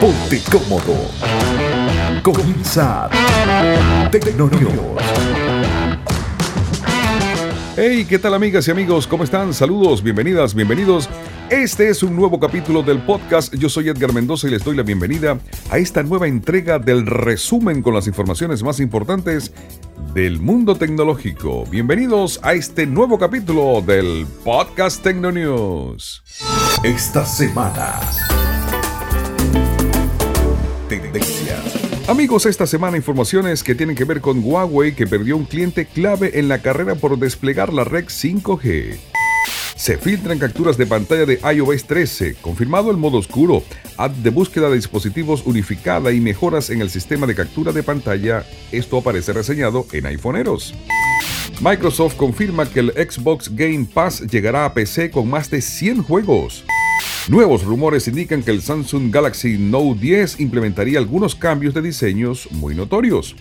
[0.00, 0.96] Ponte cómodo.
[2.22, 3.10] Comienza
[4.10, 4.72] Tecnonews.
[7.76, 9.06] Hey, ¿qué tal amigas y amigos?
[9.06, 9.52] ¿Cómo están?
[9.52, 11.10] Saludos, bienvenidas, bienvenidos.
[11.50, 13.54] Este es un nuevo capítulo del podcast.
[13.54, 15.38] Yo soy Edgar Mendoza y les doy la bienvenida
[15.70, 19.52] a esta nueva entrega del resumen con las informaciones más importantes
[20.14, 21.66] del mundo tecnológico.
[21.66, 26.22] Bienvenidos a este nuevo capítulo del podcast Tecno News.
[26.82, 28.00] Esta semana.
[30.90, 32.08] Tendencias.
[32.08, 36.40] Amigos, esta semana informaciones que tienen que ver con Huawei que perdió un cliente clave
[36.40, 38.98] en la carrera por desplegar la red 5G.
[39.76, 43.62] Se filtran capturas de pantalla de iOS 13, confirmado el modo oscuro,
[43.98, 48.44] app de búsqueda de dispositivos unificada y mejoras en el sistema de captura de pantalla.
[48.72, 50.74] Esto aparece reseñado en iPhoneeros.
[51.60, 56.64] Microsoft confirma que el Xbox Game Pass llegará a PC con más de 100 juegos.
[57.30, 62.74] Nuevos rumores indican que el Samsung Galaxy Note 10 implementaría algunos cambios de diseños muy
[62.74, 63.36] notorios.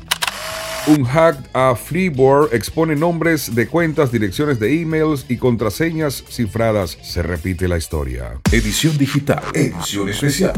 [0.86, 7.00] Un hack a Freeboard expone nombres de cuentas, direcciones de emails y contraseñas cifradas.
[7.02, 8.40] Se repite la historia.
[8.52, 9.42] Edición digital.
[9.56, 10.54] Edición especial.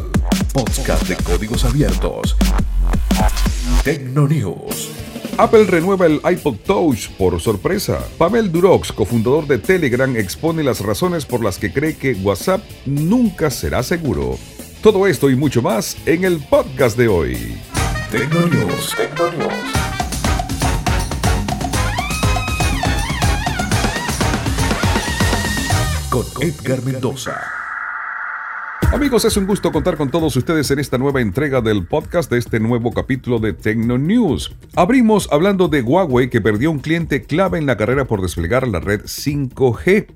[0.54, 2.36] Podcast de códigos abiertos.
[3.86, 5.01] Tecnonews.
[5.38, 8.00] Apple renueva el iPod Touch por sorpresa.
[8.18, 13.50] Pavel Durox, cofundador de Telegram, expone las razones por las que cree que WhatsApp nunca
[13.50, 14.38] será seguro.
[14.82, 17.58] Todo esto y mucho más en el podcast de hoy.
[18.12, 18.96] Tecnonews.
[18.96, 19.52] Tecnonews.
[26.09, 27.61] Con Edgar Mendoza.
[28.94, 32.38] Amigos, es un gusto contar con todos ustedes en esta nueva entrega del podcast de
[32.38, 34.53] este nuevo capítulo de Tecno News.
[34.75, 38.81] Abrimos hablando de Huawei que perdió un cliente clave en la carrera por desplegar la
[38.81, 40.08] red 5G.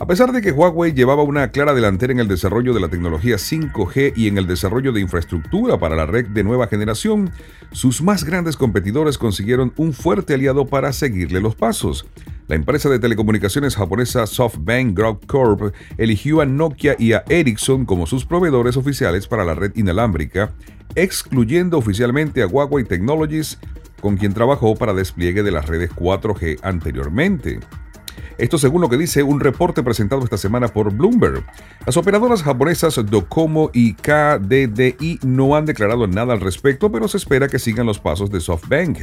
[0.00, 3.36] A pesar de que Huawei llevaba una clara delantera en el desarrollo de la tecnología
[3.36, 7.30] 5G y en el desarrollo de infraestructura para la red de nueva generación,
[7.70, 12.04] sus más grandes competidores consiguieron un fuerte aliado para seguirle los pasos.
[12.48, 18.06] La empresa de telecomunicaciones japonesa SoftBank Group Corp eligió a Nokia y a Ericsson como
[18.06, 20.52] sus proveedores oficiales para la red inalámbrica,
[20.94, 23.58] excluyendo oficialmente a Huawei Technologies,
[24.00, 27.58] con quien trabajó para despliegue de las redes 4G anteriormente.
[28.38, 31.42] Esto según lo que dice un reporte presentado esta semana por Bloomberg.
[31.86, 37.48] Las operadoras japonesas Docomo y KDDI no han declarado nada al respecto, pero se espera
[37.48, 38.98] que sigan los pasos de SoftBank.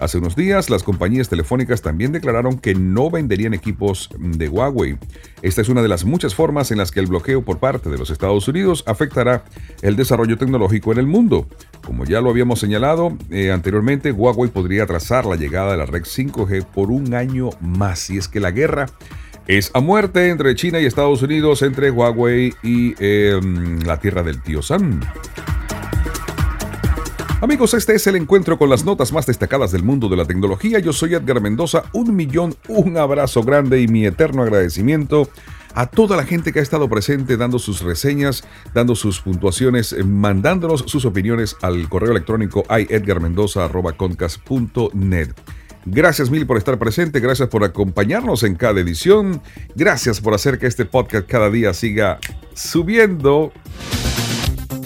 [0.00, 4.98] Hace unos días, las compañías telefónicas también declararon que no venderían equipos de Huawei.
[5.42, 7.98] Esta es una de las muchas formas en las que el bloqueo por parte de
[7.98, 9.44] los Estados Unidos afectará
[9.82, 11.46] el desarrollo tecnológico en el mundo.
[11.84, 16.02] Como ya lo habíamos señalado eh, anteriormente, Huawei podría atrasar la llegada de la red
[16.02, 18.86] 5G por un año más si es que la guerra
[19.46, 23.38] es a muerte entre China y Estados Unidos, entre Huawei y eh,
[23.84, 25.00] la tierra del tío Sam.
[27.40, 30.78] Amigos, este es el encuentro con las notas más destacadas del mundo de la tecnología.
[30.78, 35.28] Yo soy Edgar Mendoza, un millón, un abrazo grande y mi eterno agradecimiento
[35.74, 40.84] a toda la gente que ha estado presente dando sus reseñas, dando sus puntuaciones, mandándonos
[40.86, 45.30] sus opiniones al correo electrónico iedgarmendoza.concast.net.
[45.86, 49.42] Gracias mil por estar presente, gracias por acompañarnos en cada edición,
[49.74, 52.20] gracias por hacer que este podcast cada día siga
[52.54, 53.52] subiendo.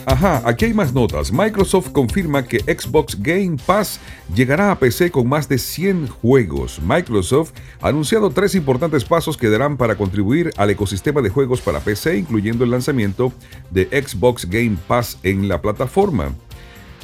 [0.08, 1.30] Ajá, aquí hay más notas.
[1.30, 4.00] Microsoft confirma que Xbox Game Pass
[4.34, 6.80] llegará a PC con más de 100 juegos.
[6.82, 7.52] Microsoft
[7.82, 12.16] ha anunciado tres importantes pasos que darán para contribuir al ecosistema de juegos para PC,
[12.16, 13.34] incluyendo el lanzamiento
[13.70, 16.34] de Xbox Game Pass en la plataforma.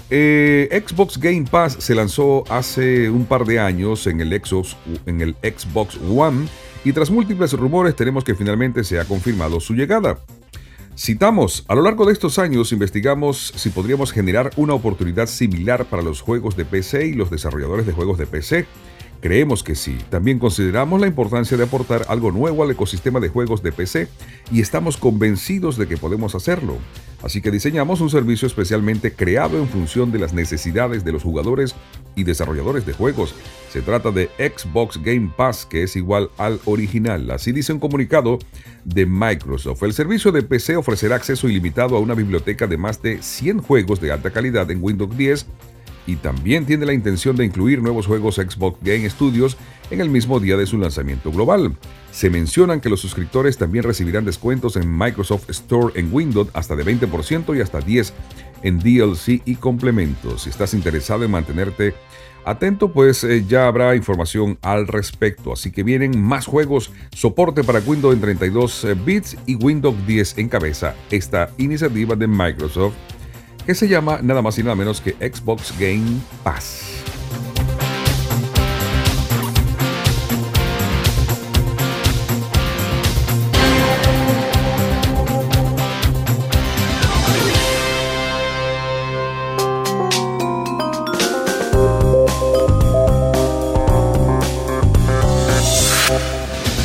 [0.08, 5.36] Eh, Xbox Game Pass se lanzó hace un par de años en el, en el
[5.42, 6.48] Xbox One
[6.86, 10.16] y tras múltiples rumores tenemos que finalmente se ha confirmado su llegada.
[10.96, 16.02] Citamos, a lo largo de estos años investigamos si podríamos generar una oportunidad similar para
[16.02, 18.66] los juegos de PC y los desarrolladores de juegos de PC.
[19.20, 19.98] Creemos que sí.
[20.08, 24.06] También consideramos la importancia de aportar algo nuevo al ecosistema de juegos de PC
[24.52, 26.76] y estamos convencidos de que podemos hacerlo.
[27.24, 31.74] Así que diseñamos un servicio especialmente creado en función de las necesidades de los jugadores
[32.14, 33.34] y desarrolladores de juegos.
[33.70, 37.30] Se trata de Xbox Game Pass, que es igual al original.
[37.30, 38.38] Así dice un comunicado
[38.84, 39.82] de Microsoft.
[39.82, 44.00] El servicio de PC ofrecerá acceso ilimitado a una biblioteca de más de 100 juegos
[44.00, 45.46] de alta calidad en Windows 10
[46.06, 49.56] y también tiene la intención de incluir nuevos juegos Xbox Game Studios
[49.90, 51.76] en el mismo día de su lanzamiento global.
[52.12, 56.84] Se mencionan que los suscriptores también recibirán descuentos en Microsoft Store en Windows hasta de
[56.84, 58.12] 20% y hasta 10%
[58.64, 60.42] en DLC y complementos.
[60.42, 61.94] Si estás interesado en mantenerte
[62.44, 65.52] atento, pues eh, ya habrá información al respecto.
[65.52, 70.38] Así que vienen más juegos, soporte para Windows en 32 eh, bits y Windows 10
[70.38, 72.94] encabeza esta iniciativa de Microsoft
[73.64, 77.03] que se llama nada más y nada menos que Xbox Game Pass.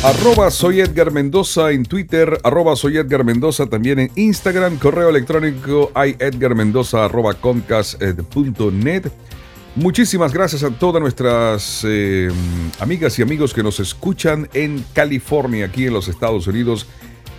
[0.02, 5.90] Arroba soy Edgar Mendoza en Twitter, arroba soy Edgar Mendoza también en Instagram, correo electrónico
[8.72, 9.12] net.
[9.76, 12.30] Muchísimas gracias a todas nuestras eh,
[12.78, 16.86] amigas y amigos que nos escuchan en California, aquí en los Estados Unidos.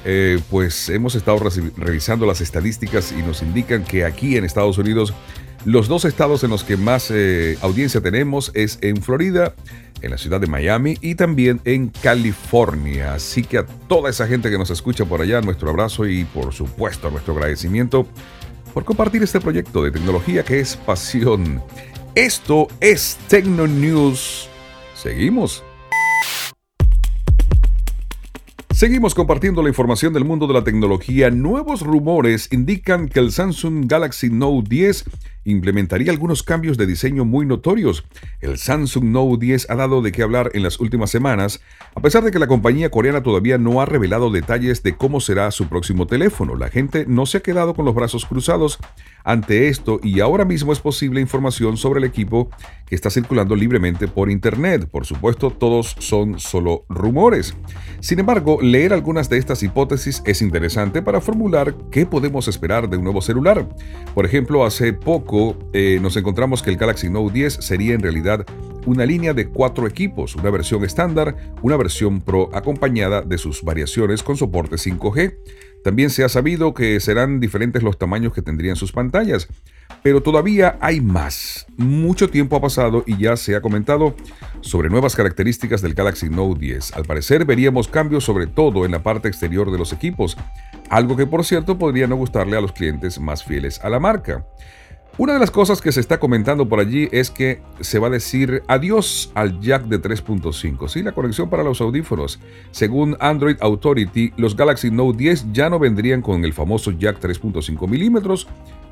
[0.06, 1.40] Eh, pues hemos estado
[1.78, 5.16] revisando las estadísticas y nos indican que aquí en Estados Unidos
[5.66, 9.54] los dos estados en los que más eh, audiencia tenemos es en Florida,
[10.02, 13.14] en la ciudad de Miami y también en California.
[13.14, 16.54] Así que a toda esa gente que nos escucha por allá, nuestro abrazo y por
[16.54, 18.08] supuesto nuestro agradecimiento
[18.74, 21.62] por compartir este proyecto de tecnología que es pasión.
[22.16, 24.50] Esto es Tecno News.
[24.96, 25.64] Seguimos.
[28.82, 31.30] Seguimos compartiendo la información del mundo de la tecnología.
[31.30, 35.04] Nuevos rumores indican que el Samsung Galaxy Note 10
[35.44, 38.04] implementaría algunos cambios de diseño muy notorios.
[38.40, 41.62] El Samsung Note 10 ha dado de qué hablar en las últimas semanas,
[41.96, 45.52] a pesar de que la compañía coreana todavía no ha revelado detalles de cómo será
[45.52, 46.56] su próximo teléfono.
[46.56, 48.78] La gente no se ha quedado con los brazos cruzados
[49.24, 52.50] ante esto y ahora mismo es posible información sobre el equipo
[52.86, 54.88] que está circulando libremente por Internet.
[54.90, 57.56] Por supuesto, todos son solo rumores.
[58.00, 62.98] Sin embargo, leer algunas de estas hipótesis es interesante para formular qué podemos esperar de
[62.98, 63.68] un nuevo celular.
[64.14, 65.31] Por ejemplo, hace poco
[65.74, 68.46] eh, nos encontramos que el Galaxy Note 10 sería en realidad
[68.86, 74.24] una línea de cuatro equipos, una versión estándar, una versión Pro acompañada de sus variaciones
[74.24, 75.38] con soporte 5G.
[75.84, 79.48] También se ha sabido que serán diferentes los tamaños que tendrían sus pantallas,
[80.04, 81.66] pero todavía hay más.
[81.78, 84.16] Mucho tiempo ha pasado y ya se ha comentado
[84.62, 86.94] sobre nuevas características del Galaxy Note 10.
[86.94, 90.38] Al parecer veríamos cambios sobre todo en la parte exterior de los equipos,
[90.90, 94.46] algo que por cierto podría no gustarle a los clientes más fieles a la marca.
[95.22, 98.10] Una de las cosas que se está comentando por allí es que se va a
[98.10, 102.40] decir adiós al jack de 3.5, sí, la conexión para los audífonos.
[102.72, 107.88] Según Android Authority, los Galaxy Note 10 ya no vendrían con el famoso jack 3.5
[107.88, 108.48] milímetros.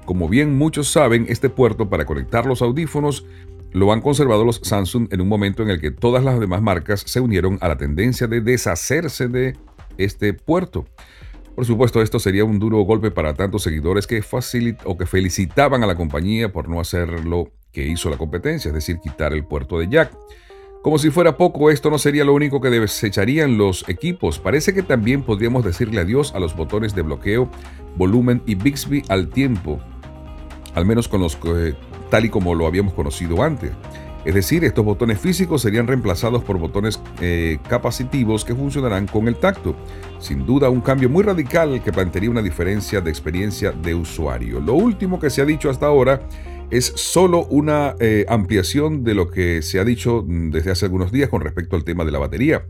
[0.06, 3.26] Como bien muchos saben, este puerto para conectar los audífonos
[3.72, 7.02] lo han conservado los Samsung en un momento en el que todas las demás marcas
[7.08, 9.58] se unieron a la tendencia de deshacerse de
[9.98, 10.86] este puerto.
[11.60, 14.24] Por supuesto, esto sería un duro golpe para tantos seguidores que,
[14.86, 18.74] o que felicitaban a la compañía por no hacer lo que hizo la competencia, es
[18.74, 20.18] decir, quitar el puerto de jack.
[20.82, 24.40] Como si fuera poco, esto no sería lo único que desecharían los equipos.
[24.40, 27.52] Parece que también podríamos decirle adiós a los botones de bloqueo,
[27.98, 29.82] volumen y Bixby al tiempo,
[30.76, 31.38] al menos con los
[32.10, 33.72] tal y como lo habíamos conocido antes.
[34.30, 39.38] Es decir, estos botones físicos serían reemplazados por botones eh, capacitivos que funcionarán con el
[39.38, 39.76] tacto.
[40.20, 44.60] Sin duda, un cambio muy radical que plantearía una diferencia de experiencia de usuario.
[44.60, 46.22] Lo último que se ha dicho hasta ahora
[46.70, 51.12] es solo una eh, ampliación de lo que se ha dicho mm, desde hace algunos
[51.12, 52.68] días con respecto al tema de la batería.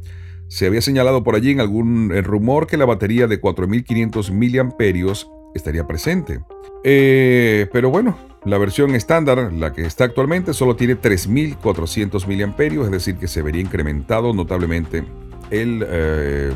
[0.47, 5.13] Se había señalado por allí en algún eh, rumor que la batería de 4500 mAh
[5.53, 6.39] estaría presente.
[6.81, 13.17] pero bueno, la versión estándar, la que está actualmente, solo tiene 3400 mAh, es decir,
[13.17, 15.03] que se vería incrementado notablemente
[15.51, 16.53] el eh,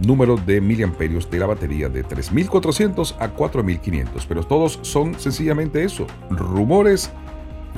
[0.00, 4.26] número de miliamperios de la batería de 3400 a 4500.
[4.26, 7.10] Pero todos son sencillamente eso, rumores.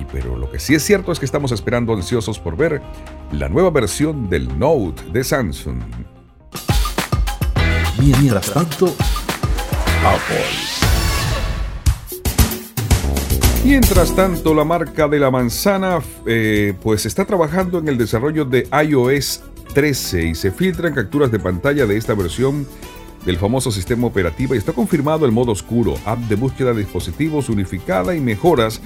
[0.00, 2.80] Y pero lo que sí es cierto es que estamos esperando ansiosos por ver
[3.32, 5.82] la nueva versión del Note de Samsung.
[7.98, 8.94] Mientras tanto,
[10.04, 10.71] Apple.
[13.64, 18.68] Mientras tanto, la marca de la manzana eh, pues está trabajando en el desarrollo de
[18.88, 19.40] iOS
[19.72, 22.66] 13 y se filtran capturas de pantalla de esta versión
[23.24, 27.48] del famoso sistema operativo y está confirmado el modo oscuro, app de búsqueda de dispositivos
[27.48, 28.80] unificada y mejoras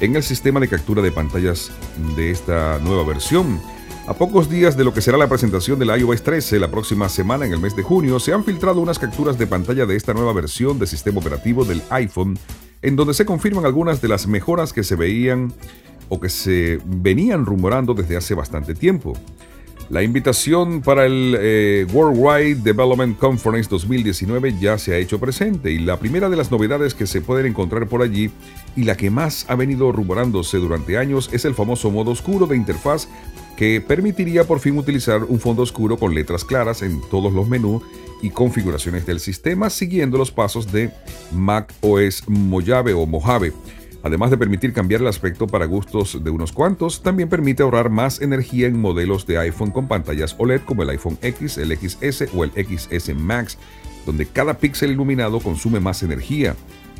[0.00, 1.70] en el sistema de captura de pantallas
[2.16, 3.60] de esta nueva versión.
[4.08, 7.46] A pocos días de lo que será la presentación del iOS 13 la próxima semana
[7.46, 10.32] en el mes de junio, se han filtrado unas capturas de pantalla de esta nueva
[10.32, 12.36] versión del sistema operativo del iPhone
[12.82, 15.52] en donde se confirman algunas de las mejoras que se veían
[16.08, 19.14] o que se venían rumorando desde hace bastante tiempo.
[19.88, 25.78] La invitación para el eh, Worldwide Development Conference 2019 ya se ha hecho presente y
[25.78, 28.32] la primera de las novedades que se pueden encontrar por allí
[28.74, 32.56] y la que más ha venido rumorándose durante años es el famoso modo oscuro de
[32.56, 33.06] interfaz
[33.56, 37.82] que permitiría por fin utilizar un fondo oscuro con letras claras en todos los menús
[38.22, 40.90] y configuraciones del sistema siguiendo los pasos de
[41.32, 43.52] Mac OS Mojave o Mojave.
[44.02, 48.20] Además de permitir cambiar el aspecto para gustos de unos cuantos, también permite ahorrar más
[48.20, 52.44] energía en modelos de iPhone con pantallas OLED como el iPhone X, el XS o
[52.44, 53.58] el XS Max,
[54.04, 56.54] donde cada píxel iluminado consume más energía.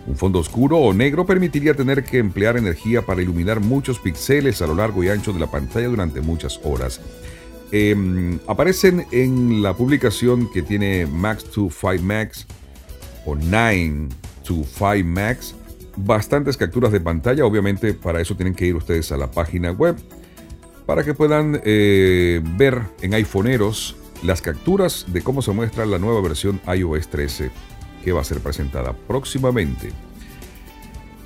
[0.06, 4.66] Un fondo oscuro o negro permitiría tener que emplear energía para iluminar muchos píxeles a
[4.66, 7.00] lo largo y ancho de la pantalla durante muchas horas.
[7.72, 12.46] Em, aparecen en la publicación que tiene Max to 5 Max
[13.25, 14.08] o 9
[14.44, 15.54] to 5 Max
[15.96, 17.44] bastantes capturas de pantalla.
[17.44, 19.96] Obviamente para eso tienen que ir ustedes a la página web
[20.86, 26.20] para que puedan eh, ver en iPhoneeros las capturas de cómo se muestra la nueva
[26.20, 27.50] versión iOS 13
[28.06, 29.90] que va a ser presentada próximamente.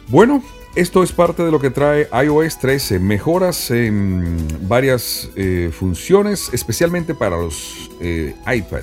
[0.09, 0.43] Bueno,
[0.75, 7.15] esto es parte de lo que trae iOS 13, mejoras en varias eh, funciones, especialmente
[7.15, 8.81] para los eh, iPad.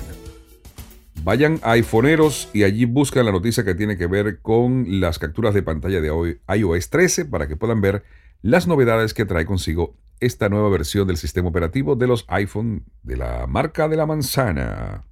[1.24, 5.52] Vayan a iPhoneeros y allí buscan la noticia que tiene que ver con las capturas
[5.52, 8.04] de pantalla de iOS 13 para que puedan ver
[8.42, 13.16] las novedades que trae consigo esta nueva versión del sistema operativo de los iPhone de
[13.16, 15.04] la marca de la manzana.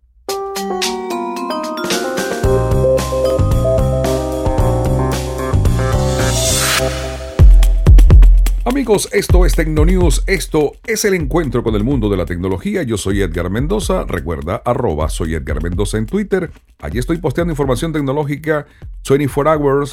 [8.69, 12.83] Amigos, esto es Tecnonews, esto es el encuentro con el mundo de la tecnología.
[12.83, 16.51] Yo soy Edgar Mendoza, recuerda, arroba soy Edgar Mendoza en Twitter.
[16.81, 18.67] Allí estoy posteando información tecnológica
[19.09, 19.93] 24 hours.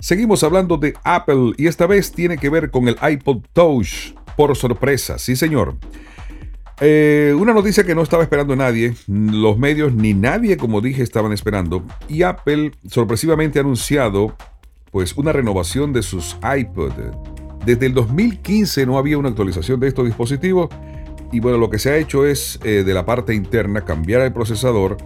[0.00, 4.16] Seguimos hablando de Apple y esta vez tiene que ver con el iPod Touch.
[4.36, 5.76] Por sorpresa, sí señor.
[6.80, 11.30] Eh, una noticia que no estaba esperando nadie, los medios ni nadie, como dije, estaban
[11.32, 11.84] esperando.
[12.08, 14.34] Y Apple sorpresivamente ha anunciado
[14.92, 16.92] pues una renovación de sus iPod.
[17.64, 20.68] Desde el 2015 no había una actualización de estos dispositivos
[21.32, 24.32] y bueno, lo que se ha hecho es eh, de la parte interna cambiar el
[24.32, 24.98] procesador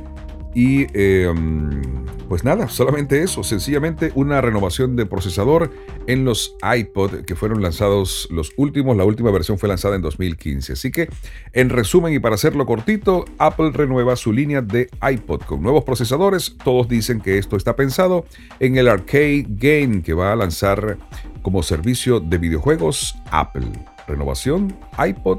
[0.54, 5.70] y em, pues nada, solamente eso, sencillamente una renovación de procesador
[6.06, 10.74] en los iPod que fueron lanzados los últimos, la última versión fue lanzada en 2015.
[10.74, 11.08] Así que,
[11.52, 16.56] en resumen y para hacerlo cortito, Apple renueva su línea de iPod con nuevos procesadores.
[16.62, 18.24] Todos dicen que esto está pensado
[18.60, 20.98] en el arcade game que va a lanzar
[21.42, 23.66] como servicio de videojuegos Apple.
[24.06, 25.38] Renovación iPod.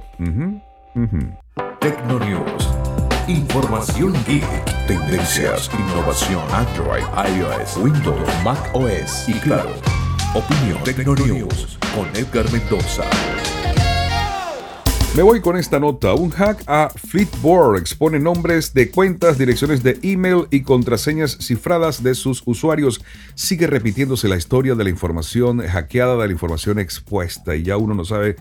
[1.80, 2.97] Tecnonews.
[3.28, 4.46] Información geek,
[4.88, 7.04] tendencias, innovación, Android,
[7.36, 9.74] iOS, Windows, Mac OS y claro,
[10.34, 13.04] opinión Tecnonews con Edgar Mendoza.
[15.18, 16.14] Me voy con esta nota.
[16.14, 22.16] Un hack a Flipboard expone nombres de cuentas, direcciones de email y contraseñas cifradas de
[22.16, 23.02] sus usuarios.
[23.36, 27.94] Sigue repitiéndose la historia de la información hackeada, de la información expuesta y ya uno
[27.94, 28.38] no sabe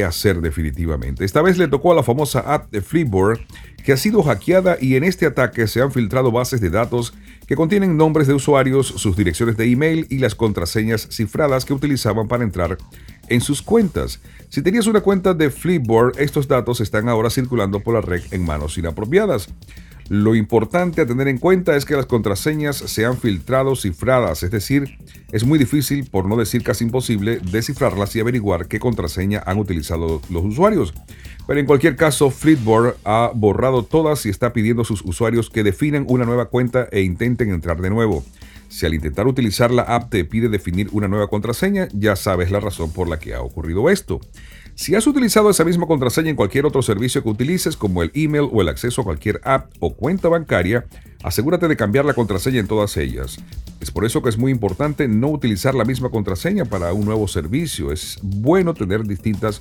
[0.00, 1.24] hacer definitivamente.
[1.24, 3.40] Esta vez le tocó a la famosa app de Flipboard
[3.84, 7.14] que ha sido hackeada y en este ataque se han filtrado bases de datos
[7.46, 12.28] que contienen nombres de usuarios, sus direcciones de email y las contraseñas cifradas que utilizaban
[12.28, 12.78] para entrar
[13.28, 14.20] en sus cuentas.
[14.48, 18.44] Si tenías una cuenta de Flipboard, estos datos están ahora circulando por la red en
[18.44, 19.48] manos inapropiadas.
[20.08, 24.50] Lo importante a tener en cuenta es que las contraseñas se han filtrado cifradas, es
[24.50, 24.98] decir,
[25.30, 30.20] es muy difícil, por no decir casi imposible, descifrarlas y averiguar qué contraseña han utilizado
[30.28, 30.92] los usuarios.
[31.46, 35.62] Pero en cualquier caso, Flipboard ha borrado todas y está pidiendo a sus usuarios que
[35.62, 38.24] definan una nueva cuenta e intenten entrar de nuevo.
[38.68, 42.58] Si al intentar utilizar la app te pide definir una nueva contraseña, ya sabes la
[42.58, 44.20] razón por la que ha ocurrido esto.
[44.74, 48.48] Si has utilizado esa misma contraseña en cualquier otro servicio que utilices, como el email
[48.50, 50.86] o el acceso a cualquier app o cuenta bancaria,
[51.22, 53.38] asegúrate de cambiar la contraseña en todas ellas.
[53.80, 57.28] Es por eso que es muy importante no utilizar la misma contraseña para un nuevo
[57.28, 57.92] servicio.
[57.92, 59.60] Es bueno tener distintas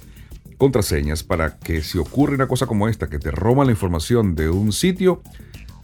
[0.58, 4.50] contraseñas para que si ocurre una cosa como esta, que te roban la información de
[4.50, 5.22] un sitio,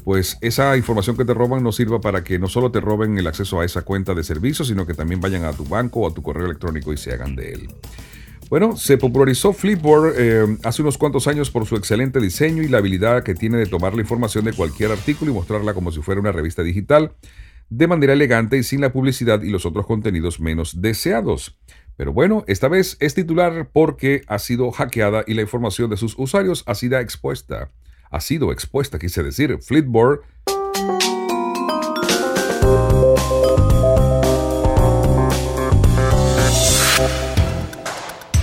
[0.06, 3.28] pues esa información que te roban no sirva para que no solo te roben el
[3.28, 6.14] acceso a esa cuenta de servicio, sino que también vayan a tu banco o a
[6.14, 7.68] tu correo electrónico y se hagan de él.
[8.50, 12.78] Bueno, se popularizó Flipboard eh, hace unos cuantos años por su excelente diseño y la
[12.78, 16.22] habilidad que tiene de tomar la información de cualquier artículo y mostrarla como si fuera
[16.22, 17.12] una revista digital,
[17.70, 21.58] de manera elegante y sin la publicidad y los otros contenidos menos deseados.
[21.98, 26.18] Pero bueno, esta vez es titular porque ha sido hackeada y la información de sus
[26.18, 27.72] usuarios ha sido expuesta.
[28.10, 30.22] Ha sido expuesta, quise decir, Flipboard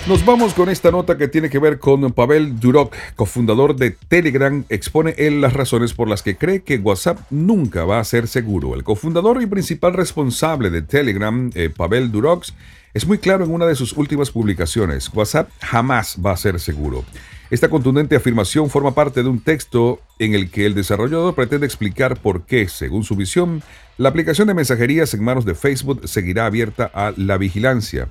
[0.07, 4.63] Nos vamos con esta nota que tiene que ver con Pavel Durok, cofundador de Telegram.
[4.69, 8.75] Expone él las razones por las que cree que WhatsApp nunca va a ser seguro.
[8.75, 12.45] El cofundador y principal responsable de Telegram, eh, Pavel Durok,
[12.93, 15.11] es muy claro en una de sus últimas publicaciones.
[15.15, 17.03] WhatsApp jamás va a ser seguro.
[17.49, 22.21] Esta contundente afirmación forma parte de un texto en el que el desarrollador pretende explicar
[22.21, 23.63] por qué, según su visión,
[23.97, 28.09] la aplicación de mensajerías en manos de Facebook seguirá abierta a la vigilancia.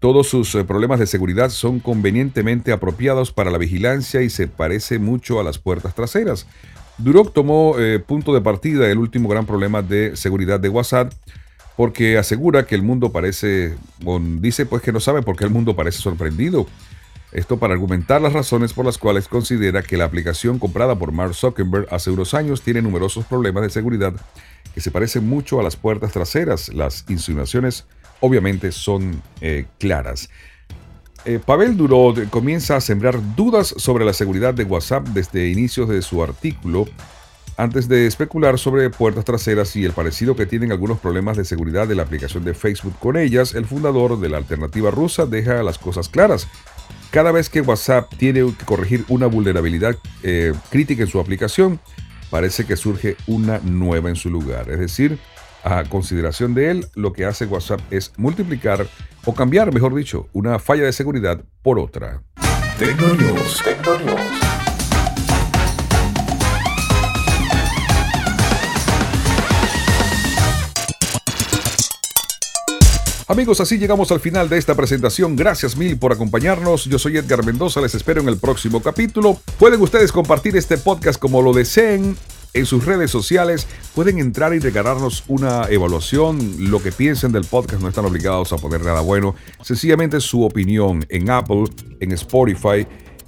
[0.00, 4.98] Todos sus eh, problemas de seguridad son convenientemente apropiados para la vigilancia y se parece
[4.98, 6.46] mucho a las puertas traseras.
[6.98, 11.12] Duroc tomó eh, punto de partida el último gran problema de seguridad de WhatsApp
[11.76, 13.76] porque asegura que el mundo parece,
[14.38, 16.66] dice pues que no sabe por qué el mundo parece sorprendido.
[17.32, 21.34] Esto para argumentar las razones por las cuales considera que la aplicación comprada por Mark
[21.34, 24.12] Zuckerberg hace unos años tiene numerosos problemas de seguridad
[24.72, 26.72] que se parecen mucho a las puertas traseras.
[26.72, 27.86] Las insinuaciones
[28.20, 30.28] obviamente son eh, claras.
[31.24, 36.02] Eh, Pavel Durod comienza a sembrar dudas sobre la seguridad de WhatsApp desde inicios de
[36.02, 36.86] su artículo,
[37.56, 41.86] antes de especular sobre puertas traseras y el parecido que tienen algunos problemas de seguridad
[41.86, 45.78] de la aplicación de Facebook con ellas, el fundador de la alternativa rusa deja las
[45.78, 46.48] cosas claras.
[47.10, 51.78] Cada vez que WhatsApp tiene que corregir una vulnerabilidad eh, crítica en su aplicación,
[52.28, 54.68] parece que surge una nueva en su lugar.
[54.68, 55.18] Es decir,
[55.64, 58.86] a consideración de él, lo que hace WhatsApp es multiplicar
[59.24, 62.22] o cambiar, mejor dicho, una falla de seguridad por otra.
[62.78, 63.62] Tecnonews.
[73.26, 75.34] Amigos, así llegamos al final de esta presentación.
[75.34, 76.84] Gracias mil por acompañarnos.
[76.84, 79.40] Yo soy Edgar Mendoza, les espero en el próximo capítulo.
[79.58, 82.18] Pueden ustedes compartir este podcast como lo deseen
[82.54, 83.66] en sus redes sociales.
[83.94, 86.70] Pueden entrar y regalarnos una evaluación.
[86.70, 89.34] Lo que piensen del podcast no están obligados a poner nada bueno.
[89.62, 91.64] Sencillamente su opinión en Apple,
[92.00, 92.86] en Spotify,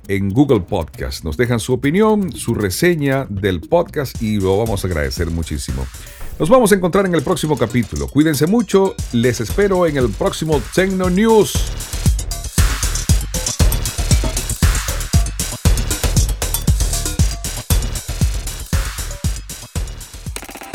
[0.09, 1.25] en Google Podcast.
[1.25, 5.87] Nos dejan su opinión, su reseña del podcast y lo vamos a agradecer muchísimo.
[6.39, 8.09] Nos vamos a encontrar en el próximo capítulo.
[8.09, 8.95] Cuídense mucho.
[9.13, 11.96] Les espero en el próximo Tecno News.